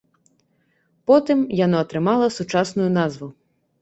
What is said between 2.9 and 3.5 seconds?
назву.